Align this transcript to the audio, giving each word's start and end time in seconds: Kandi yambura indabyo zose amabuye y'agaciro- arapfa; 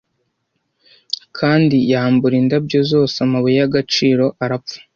Kandi 1.37 1.75
yambura 1.91 2.35
indabyo 2.41 2.79
zose 2.91 3.15
amabuye 3.25 3.55
y'agaciro- 3.61 4.23
arapfa; 4.43 4.77